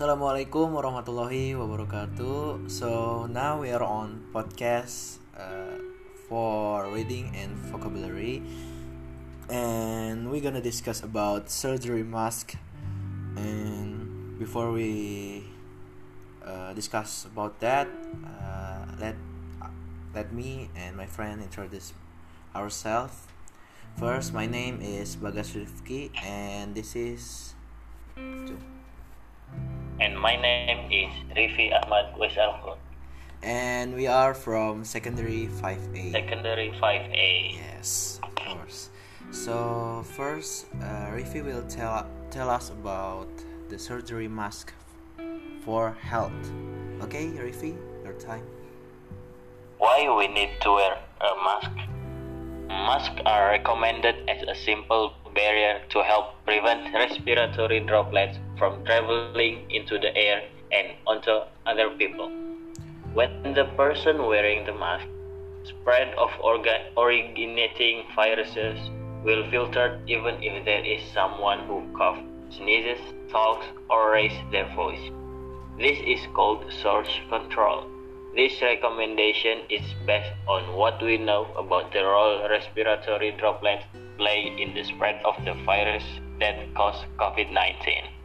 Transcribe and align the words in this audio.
Assalamualaikum 0.00 0.72
warahmatullahi 0.72 1.52
wabarakatuh. 1.52 2.72
So 2.72 3.28
now 3.28 3.60
we 3.60 3.68
are 3.68 3.84
on 3.84 4.32
podcast 4.32 5.20
uh, 5.36 5.76
for 6.24 6.88
reading 6.88 7.28
and 7.36 7.52
vocabulary, 7.68 8.40
and 9.52 10.32
we're 10.32 10.40
gonna 10.40 10.64
discuss 10.64 11.04
about 11.04 11.52
surgery 11.52 12.00
mask. 12.00 12.56
And 13.36 14.40
before 14.40 14.72
we 14.72 15.44
uh, 16.48 16.72
discuss 16.72 17.28
about 17.28 17.60
that, 17.60 17.84
uh, 18.24 18.96
let 18.96 19.20
let 20.16 20.32
me 20.32 20.72
and 20.80 20.96
my 20.96 21.04
friend 21.04 21.44
introduce 21.44 21.92
ourselves. 22.56 23.28
First, 24.00 24.32
my 24.32 24.48
name 24.48 24.80
is 24.80 25.12
Bagas 25.20 25.52
Rifki, 25.52 26.08
and 26.24 26.72
this 26.72 26.96
is. 26.96 27.52
And 30.00 30.18
my 30.18 30.34
name 30.34 30.88
is 30.90 31.12
Rifi 31.36 31.68
Ahmad 31.76 32.16
Wesalkun, 32.16 32.76
And 33.42 33.94
we 33.94 34.06
are 34.06 34.32
from 34.32 34.84
secondary 34.84 35.48
5A. 35.60 36.12
secondary 36.12 36.72
5A. 36.80 37.54
Yes, 37.56 38.20
of 38.22 38.34
course. 38.34 38.88
So 39.30 40.02
first, 40.16 40.66
uh, 40.80 41.12
Rifi 41.12 41.44
will 41.44 41.62
tell 41.68 42.08
tell 42.30 42.48
us 42.48 42.70
about 42.72 43.28
the 43.68 43.78
surgery 43.78 44.28
mask 44.28 44.72
for 45.64 45.92
health. 46.00 46.40
Okay, 47.04 47.28
Rifi, 47.36 47.76
your 48.04 48.16
time. 48.16 48.44
Why 49.78 50.08
we 50.08 50.28
need 50.28 50.56
to 50.64 50.70
wear 50.72 50.96
a 51.20 51.30
mask? 51.44 51.72
Masks 52.68 53.20
are 53.26 53.50
recommended 53.52 54.28
as 54.28 54.40
a 54.48 54.54
simple 54.54 55.12
barrier 55.34 55.80
to 55.90 56.02
help 56.02 56.40
prevent 56.44 56.92
respiratory 56.94 57.80
droplets 57.80 58.38
from 58.60 58.84
traveling 58.84 59.64
into 59.70 59.98
the 59.98 60.16
air 60.16 60.44
and 60.72 60.94
onto 61.08 61.40
other 61.66 61.90
people. 61.96 62.30
When 63.14 63.54
the 63.54 63.64
person 63.76 64.26
wearing 64.26 64.66
the 64.66 64.74
mask, 64.74 65.06
spread 65.64 66.14
of 66.14 66.30
orga- 66.44 66.92
originating 66.96 68.04
viruses 68.14 68.78
will 69.24 69.50
filter 69.50 70.00
even 70.06 70.42
if 70.42 70.64
there 70.64 70.84
is 70.84 71.02
someone 71.12 71.60
who 71.66 71.82
coughs, 71.96 72.20
sneezes, 72.50 73.00
talks, 73.32 73.66
or 73.90 74.12
raises 74.12 74.44
their 74.52 74.68
voice. 74.76 75.10
This 75.78 75.98
is 76.06 76.26
called 76.34 76.70
source 76.72 77.20
control. 77.30 77.86
This 78.36 78.60
recommendation 78.62 79.60
is 79.70 79.94
based 80.06 80.32
on 80.46 80.76
what 80.76 81.02
we 81.02 81.16
know 81.18 81.46
about 81.56 81.92
the 81.92 82.04
role 82.04 82.48
respiratory 82.48 83.32
droplets 83.32 83.86
play 84.18 84.54
in 84.58 84.74
the 84.74 84.84
spread 84.84 85.20
of 85.24 85.44
the 85.44 85.54
virus 85.64 86.04
that 86.40 86.74
cause 86.74 87.04
COVID-19. 87.18 88.04
Oh, 88.04 88.19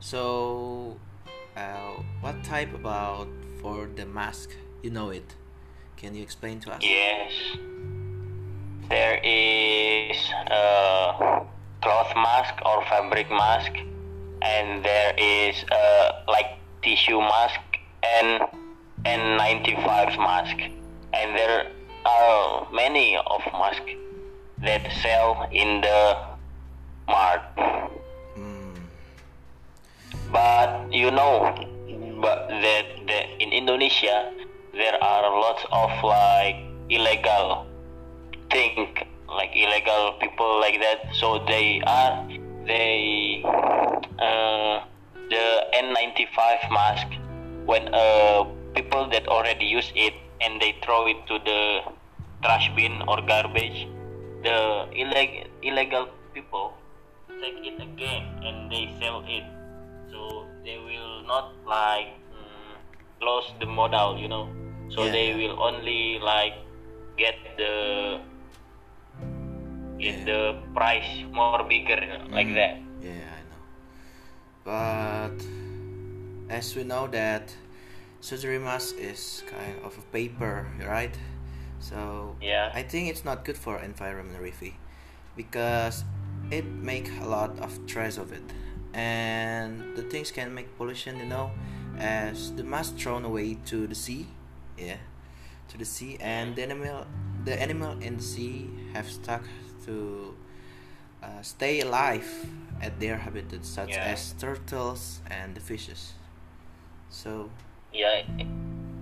so 0.00 0.96
uh, 1.56 2.02
what 2.20 2.42
type 2.42 2.74
about 2.74 3.28
for 3.60 3.88
the 3.94 4.06
mask? 4.06 4.50
You 4.82 4.90
know 4.90 5.10
it. 5.10 5.36
Can 5.96 6.14
you 6.14 6.22
explain 6.22 6.60
to 6.60 6.72
us? 6.72 6.82
Yes, 6.82 7.32
there 8.88 9.20
is 9.22 10.16
a 10.50 11.44
cloth 11.82 12.12
mask 12.16 12.54
or 12.64 12.82
fabric 12.86 13.30
mask, 13.30 13.72
and 14.42 14.84
there 14.84 15.14
is 15.18 15.62
a 15.70 16.24
like 16.26 16.56
tissue 16.82 17.20
mask 17.20 17.60
and 18.02 18.42
N95 19.04 20.16
mask, 20.16 20.56
and 21.12 21.36
there 21.36 21.70
are 22.06 22.66
many 22.72 23.16
of 23.16 23.42
masks 23.52 23.92
that 24.62 24.90
sell 25.02 25.48
in 25.52 25.82
the 25.82 26.16
mart. 27.06 27.42
But 30.32 30.92
you 30.92 31.10
know, 31.10 31.50
but 32.22 32.48
that, 32.48 32.86
that 33.06 33.26
in 33.40 33.52
Indonesia 33.52 34.32
there 34.72 34.94
are 35.02 35.26
lots 35.26 35.66
of 35.72 35.90
like 36.04 36.56
illegal 36.88 37.66
thing, 38.50 38.94
like 39.26 39.50
illegal 39.54 40.14
people 40.20 40.60
like 40.60 40.78
that. 40.80 41.10
So 41.14 41.42
they 41.46 41.82
are 41.86 42.26
they 42.66 43.42
uh, 43.42 44.86
the 45.30 45.46
N95 45.74 46.70
mask 46.70 47.06
when 47.66 47.92
uh, 47.94 48.44
people 48.74 49.08
that 49.10 49.26
already 49.26 49.66
use 49.66 49.90
it 49.94 50.14
and 50.40 50.60
they 50.60 50.76
throw 50.82 51.06
it 51.06 51.18
to 51.26 51.38
the 51.42 51.80
trash 52.42 52.70
bin 52.76 53.02
or 53.08 53.20
garbage, 53.22 53.88
the 54.42 54.86
illeg- 54.94 55.48
illegal 55.62 56.08
people 56.34 56.74
take 57.40 57.58
it 57.64 57.80
again 57.82 58.22
and 58.44 58.70
they 58.70 58.90
sell 59.00 59.24
it 59.26 59.44
they 60.64 60.78
will 60.78 61.22
not 61.26 61.52
like 61.66 62.12
mm, 62.32 62.74
lose 63.22 63.48
the 63.60 63.66
model 63.66 64.18
you 64.18 64.28
know 64.28 64.48
so 64.90 65.04
Yeah. 65.06 65.12
they 65.12 65.34
will 65.34 65.56
only 65.62 66.18
like 66.20 66.54
get 67.16 67.36
the 67.56 68.20
get 69.98 70.16
Yeah. 70.18 70.24
the 70.24 70.40
price 70.74 71.24
more 71.32 71.62
bigger 71.64 72.00
like 72.32 72.48
Mhm. 72.48 72.54
that 72.54 72.74
Yeah, 73.00 73.28
I 73.38 73.42
know. 73.48 73.62
But 74.64 75.36
as 76.48 76.76
we 76.76 76.84
know 76.84 77.06
that 77.08 77.54
surgery 78.20 78.58
mask 78.58 78.96
is 78.98 79.42
kind 79.48 79.76
of 79.84 79.96
a 79.98 80.02
paper, 80.12 80.66
right? 80.84 81.16
So 81.80 82.36
yeah 82.42 82.70
I 82.74 82.82
think 82.82 83.08
it's 83.08 83.24
not 83.24 83.44
good 83.44 83.56
for 83.56 83.78
environment, 83.80 84.40
Rifi, 84.40 84.74
because 85.36 86.04
it 86.50 86.64
make 86.66 87.08
a 87.22 87.26
lot 87.26 87.58
of 87.60 87.70
trace 87.86 88.18
of 88.18 88.32
it, 88.32 88.44
and 88.94 89.96
the 89.96 90.02
things 90.02 90.30
can 90.30 90.54
make 90.54 90.76
pollution. 90.76 91.16
You 91.18 91.26
know, 91.26 91.50
as 91.98 92.52
the 92.54 92.64
mask 92.64 92.96
thrown 92.96 93.24
away 93.24 93.54
to 93.66 93.86
the 93.86 93.94
sea, 93.94 94.26
yeah, 94.78 94.96
to 95.68 95.78
the 95.78 95.84
sea, 95.84 96.16
and 96.20 96.54
the 96.56 96.62
animal, 96.62 97.06
the 97.44 97.60
animal 97.60 97.98
in 98.00 98.16
the 98.16 98.22
sea 98.22 98.70
have 98.92 99.08
stuck 99.10 99.44
to 99.86 100.34
uh, 101.22 101.42
stay 101.42 101.80
alive 101.80 102.26
at 102.80 102.98
their 103.00 103.16
habitats, 103.16 103.68
such 103.68 103.90
Yeah. 103.90 104.12
as 104.12 104.32
turtles 104.38 105.20
and 105.30 105.54
the 105.54 105.60
fishes. 105.60 106.14
So 107.10 107.50
yeah 107.92 108.22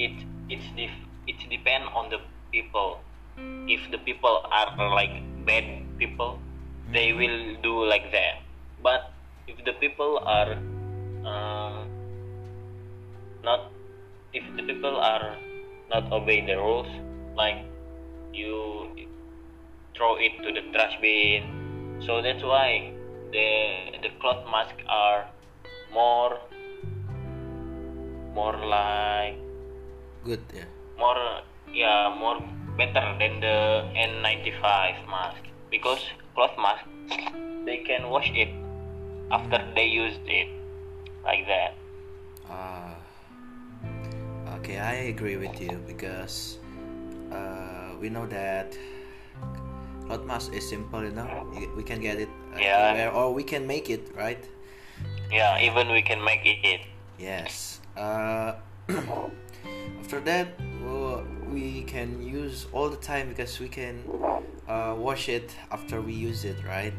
it 0.00 0.16
it's 0.48 0.64
def- 0.72 1.04
it's 1.28 1.44
depend 1.52 1.84
on 1.92 2.08
the 2.08 2.16
people 2.50 2.96
if 3.68 3.90
the 3.92 3.98
people 3.98 4.40
are 4.50 4.72
like 4.96 5.12
bad 5.44 5.84
people 6.00 6.40
they 6.90 7.12
will 7.12 7.60
do 7.60 7.84
like 7.84 8.08
that 8.10 8.40
but 8.82 9.12
if 9.50 9.64
the 9.64 9.74
people 9.82 10.18
are 10.22 10.54
uh, 11.26 11.82
not 13.42 13.72
if 14.32 14.44
the 14.56 14.62
people 14.62 14.96
are 14.96 15.36
not 15.90 16.12
obey 16.12 16.38
the 16.46 16.56
rules 16.56 16.86
like 17.34 17.58
you 18.32 18.86
throw 19.96 20.14
it 20.16 20.38
to 20.42 20.54
the 20.54 20.62
trash 20.72 20.94
bin 21.02 21.98
so 22.06 22.22
that's 22.22 22.42
why 22.42 22.92
the 23.34 23.48
the 24.02 24.10
cloth 24.22 24.46
mask 24.54 24.74
are 24.86 25.26
more 25.92 26.38
more 28.34 28.56
like 28.62 29.34
good, 30.24 30.42
yeah. 30.54 30.70
more 30.98 31.42
yeah 31.72 32.14
more 32.14 32.38
better 32.78 33.04
than 33.18 33.40
the 33.40 33.58
N95 33.98 35.10
mask 35.10 35.42
because 35.70 36.00
cloth 36.34 36.54
mask 36.56 36.86
they 37.66 37.82
can 37.82 38.08
wash 38.08 38.30
it 38.34 38.48
after 39.30 39.58
they 39.74 39.86
used 39.86 40.20
it 40.26 40.48
like 41.24 41.46
that 41.46 41.74
Uh, 42.50 42.94
okay, 44.58 44.78
I 44.82 45.14
agree 45.14 45.36
with 45.38 45.54
you 45.62 45.78
because 45.86 46.58
uh, 47.30 47.94
we 48.00 48.10
know 48.10 48.26
that 48.26 48.74
cloth 50.06 50.26
mask 50.26 50.50
is 50.52 50.66
simple, 50.66 51.04
you 51.04 51.14
know. 51.14 51.30
We 51.78 51.86
can 51.86 52.00
get 52.02 52.18
it 52.18 52.28
Yeah. 52.58 52.90
anywhere, 52.90 53.14
or 53.14 53.30
we 53.32 53.44
can 53.46 53.66
make 53.70 53.86
it, 53.90 54.10
right? 54.18 54.42
yeah 55.30 55.62
even 55.62 55.94
we 55.94 56.02
can 56.02 56.18
make 56.24 56.42
it 56.42 56.80
Yes. 57.18 57.78
Uh, 57.96 58.54
after 60.00 60.18
that, 60.26 60.58
uh, 60.82 61.22
we 61.52 61.82
can 61.86 62.18
use 62.22 62.66
all 62.72 62.88
the 62.88 62.96
time 62.96 63.28
because 63.28 63.60
we 63.60 63.68
can 63.68 64.02
uh, 64.66 64.94
wash 64.98 65.28
it 65.28 65.54
after 65.70 66.00
we 66.02 66.12
use 66.12 66.44
it, 66.44 66.56
right? 66.66 66.94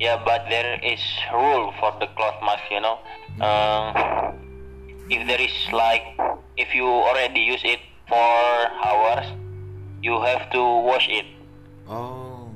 Yeah 0.00 0.16
but 0.24 0.48
there 0.48 0.80
is 0.82 1.00
rule 1.32 1.72
for 1.78 1.92
the 2.00 2.08
cloth 2.16 2.40
mask 2.40 2.64
you 2.72 2.80
know 2.80 2.96
um, 3.44 4.32
if 5.12 5.26
there 5.28 5.40
is 5.40 5.52
like 5.72 6.16
if 6.56 6.74
you 6.74 6.86
already 6.88 7.40
use 7.40 7.60
it 7.64 7.80
for 8.08 8.16
hours 8.80 9.26
you 10.02 10.16
have 10.24 10.48
to 10.50 10.62
wash 10.88 11.06
it 11.08 11.26
oh, 11.88 12.48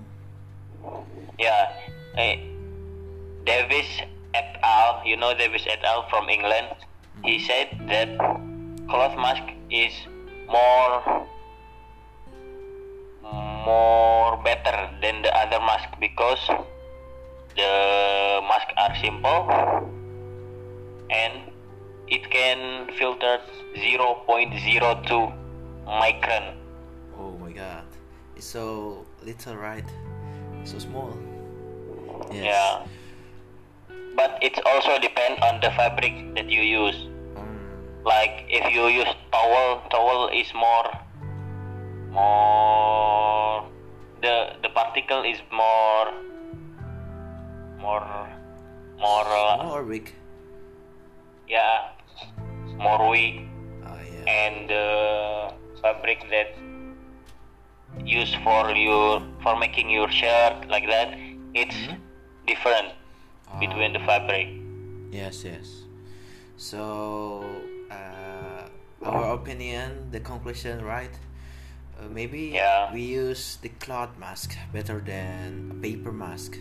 Yeah, 1.38 1.66
eh, 2.16 2.38
Davis 3.44 3.90
et 4.32 4.56
al. 4.62 5.02
You 5.04 5.16
know 5.18 5.34
Davis 5.34 5.66
et 5.66 5.82
al. 5.84 6.06
from 6.08 6.28
England. 6.30 6.70
He 7.24 7.42
said 7.42 7.74
that 7.90 8.14
cloth 8.88 9.16
mask 9.18 9.42
is 9.70 9.92
more 10.46 11.26
mm, 13.26 13.54
more 13.66 14.38
better 14.46 14.88
than 15.02 15.22
the 15.22 15.32
other 15.34 15.58
mask 15.58 15.90
because 15.98 16.38
the 17.56 18.40
mask 18.48 18.68
are 18.76 18.94
simple 19.00 19.42
and 21.10 21.50
it 22.08 22.28
can 22.30 22.90
filter 22.98 23.38
0.02 23.76 25.32
micron 25.86 26.54
Oh 27.18 27.30
my 27.38 27.52
god. 27.52 27.84
It's 28.36 28.46
so 28.46 29.06
little, 29.22 29.54
right? 29.56 29.86
So 30.64 30.78
small. 30.78 31.14
Yes. 32.32 32.44
yeah 32.44 32.86
but 34.16 34.38
it's 34.40 34.58
also 34.64 34.98
depend 34.98 35.42
on 35.42 35.60
the 35.60 35.70
fabric 35.74 36.14
that 36.34 36.48
you 36.48 36.62
use 36.62 36.96
Um, 37.36 37.58
like 38.06 38.46
if 38.48 38.62
you 38.72 38.86
use 38.86 39.10
towel 39.34 39.82
towel 39.90 40.30
is 40.30 40.46
more 40.54 40.86
more 42.14 43.66
the 44.22 44.54
the 44.62 44.70
particle 44.70 45.26
is 45.26 45.42
more 45.50 46.14
more 47.84 48.04
more 48.98 49.28
uh, 49.28 49.82
big? 49.84 50.12
yeah 51.48 51.92
more 52.80 53.10
weak 53.10 53.36
Oh 53.84 54.00
yeah. 54.00 54.24
and 54.40 54.70
the 54.72 54.86
fabric 55.82 56.24
that 56.32 56.56
used 58.04 58.36
for 58.44 58.70
your 58.72 59.20
for 59.42 59.54
making 59.58 59.90
your 59.90 60.08
shirt 60.10 60.64
like 60.68 60.86
that 60.88 61.12
it's 61.54 61.76
Mhm. 61.76 62.00
different 62.46 62.88
between 63.60 63.92
the 63.92 64.02
fabric 64.08 64.48
Yes, 65.14 65.44
yes. 65.46 65.86
So, 66.56 67.46
uh, 67.86 68.66
our 69.06 69.34
opinion, 69.38 70.10
the 70.10 70.18
conclusion, 70.18 70.82
right? 70.82 71.14
Uh, 71.94 72.10
maybe 72.10 72.50
Yeah. 72.58 72.90
we 72.92 73.02
use 73.14 73.62
the 73.62 73.70
cloth 73.78 74.18
mask 74.18 74.58
better 74.74 74.98
than 74.98 75.70
a 75.70 75.78
paper 75.78 76.10
mask. 76.10 76.58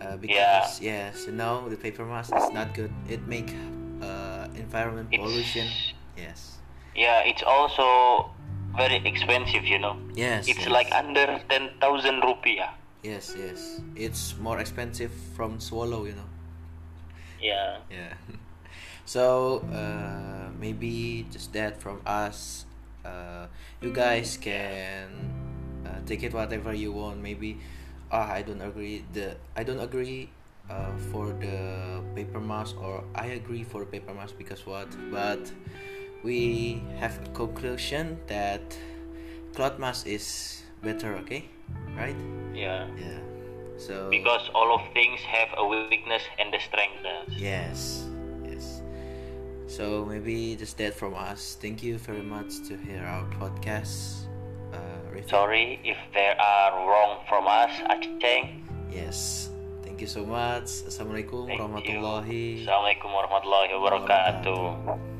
Uh, 0.00 0.04
Yeah. 0.04 0.16
because 0.20 0.80
yes, 0.82 1.26
you 1.26 1.32
know 1.32 1.68
the 1.68 1.76
paper 1.76 2.04
mask 2.04 2.34
is 2.34 2.50
not 2.50 2.74
good. 2.74 2.90
It 3.08 3.22
make 3.26 3.50
uh, 4.02 4.48
environment 4.58 5.08
It's- 5.12 5.22
pollution. 5.22 5.68
Yes. 6.16 6.58
yeah 6.94 7.26
it's 7.26 7.42
also 7.42 8.30
very 8.78 9.02
expensive 9.02 9.66
you 9.66 9.82
know 9.82 9.98
Yes. 10.14 10.46
it's 10.46 10.62
yes. 10.62 10.70
like 10.70 10.86
under 10.94 11.42
10,000 11.50 12.22
rupiah 12.22 12.70
Yes, 13.02 13.34
yes. 13.36 13.82
It's 13.98 14.38
more 14.38 14.60
expensive 14.62 15.10
from 15.36 15.58
swallow, 15.60 16.06
you 16.06 16.14
know. 16.14 16.30
yeah 17.42 17.82
Yeah. 17.90 18.14
So 19.04 19.60
uh, 19.68 20.48
maybe 20.56 21.26
just 21.30 21.52
that 21.52 21.76
from 21.82 22.00
us. 22.06 22.64
Uh, 23.04 23.46
you 23.84 23.92
guys 23.92 24.38
can 24.40 25.12
uh, 25.84 26.00
take 26.08 26.22
it 26.24 26.32
whatever 26.32 26.72
you 26.72 26.88
want. 26.92 27.20
Maybe 27.20 27.60
ah 28.14 28.30
I 28.30 28.42
don't 28.46 28.62
agree 28.62 29.04
the 29.12 29.34
I 29.58 29.66
don't 29.66 29.82
agree 29.82 30.30
uh, 30.70 30.94
for 31.10 31.34
the 31.34 32.00
paper 32.14 32.40
mask 32.40 32.78
or 32.80 33.02
I 33.14 33.34
agree 33.34 33.64
for 33.66 33.84
paper 33.84 34.14
mask 34.14 34.38
because 34.38 34.64
what? 34.64 34.88
But 35.10 35.50
we 36.22 36.80
have 37.02 37.18
a 37.18 37.30
conclusion 37.34 38.18
that 38.28 38.62
cloth 39.54 39.78
mask 39.78 40.06
is 40.06 40.62
better. 40.82 41.18
Okay, 41.26 41.50
right? 41.98 42.16
yeah 42.54 42.86
Yeah. 42.96 43.18
So 43.76 44.08
because 44.08 44.48
all 44.54 44.70
of 44.70 44.86
things 44.94 45.20
have 45.26 45.50
a 45.58 45.66
weakness 45.66 46.22
and 46.38 46.54
the 46.54 46.60
strength 46.62 47.02
Yes, 47.34 48.06
yes. 48.46 48.80
So 49.66 50.06
maybe 50.06 50.54
just 50.54 50.78
that 50.78 50.94
from 50.94 51.14
us. 51.14 51.58
Thank 51.60 51.82
you 51.82 51.98
very 51.98 52.22
much 52.22 52.62
to 52.70 52.78
hear 52.78 53.02
our 53.02 53.26
podcast. 53.42 54.30
Review. 55.14 55.28
sorry 55.30 55.78
if 55.86 55.96
there 56.12 56.34
are 56.34 56.74
wrong 56.82 57.22
from 57.30 57.46
us 57.46 57.70
Aceh 57.86 58.50
Yes. 58.90 59.50
Thank 59.82 60.02
you 60.02 60.10
so 60.10 60.26
much. 60.26 60.86
Assalamualaikum 60.90 61.46
Thank 61.46 61.58
you. 61.58 62.02
warahmatullahi 62.02 62.42
Assalamualaikum 62.66 63.10
warahmatullahi 63.14 63.70
wabarakatuh 63.78 65.13